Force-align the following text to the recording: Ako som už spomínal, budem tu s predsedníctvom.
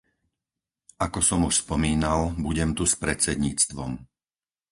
Ako 1.05 1.19
som 1.29 1.39
už 1.49 1.55
spomínal, 1.63 2.21
budem 2.45 2.69
tu 2.77 2.83
s 2.91 2.97
predsedníctvom. 3.03 3.91